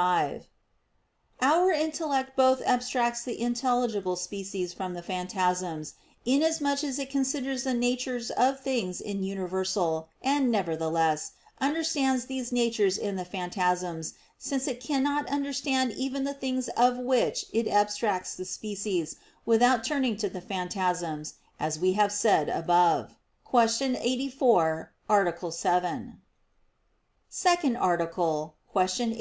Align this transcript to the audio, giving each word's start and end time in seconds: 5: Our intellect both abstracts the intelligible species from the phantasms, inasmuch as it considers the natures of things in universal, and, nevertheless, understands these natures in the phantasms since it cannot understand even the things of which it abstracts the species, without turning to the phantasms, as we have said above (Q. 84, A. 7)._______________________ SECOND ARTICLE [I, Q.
5: 0.00 0.46
Our 1.42 1.70
intellect 1.72 2.34
both 2.34 2.62
abstracts 2.62 3.22
the 3.22 3.38
intelligible 3.38 4.16
species 4.16 4.72
from 4.72 4.94
the 4.94 5.02
phantasms, 5.02 5.92
inasmuch 6.24 6.82
as 6.82 6.98
it 6.98 7.10
considers 7.10 7.64
the 7.64 7.74
natures 7.74 8.30
of 8.30 8.60
things 8.60 9.02
in 9.02 9.22
universal, 9.22 10.08
and, 10.22 10.50
nevertheless, 10.50 11.32
understands 11.60 12.24
these 12.24 12.50
natures 12.50 12.96
in 12.96 13.16
the 13.16 13.26
phantasms 13.26 14.14
since 14.38 14.66
it 14.66 14.80
cannot 14.80 15.28
understand 15.28 15.92
even 15.92 16.24
the 16.24 16.32
things 16.32 16.68
of 16.78 16.96
which 16.96 17.44
it 17.52 17.68
abstracts 17.68 18.34
the 18.36 18.46
species, 18.46 19.16
without 19.44 19.84
turning 19.84 20.16
to 20.16 20.30
the 20.30 20.40
phantasms, 20.40 21.34
as 21.58 21.78
we 21.78 21.92
have 21.92 22.10
said 22.10 22.48
above 22.48 23.16
(Q. 23.50 23.98
84, 24.00 24.92
A. 25.10 25.52
7)._______________________ 25.52 26.20
SECOND 27.28 27.76
ARTICLE 27.76 28.54
[I, 28.74 28.86
Q. 28.86 29.16